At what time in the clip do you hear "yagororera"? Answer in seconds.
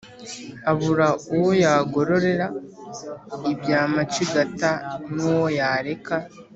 1.63-2.47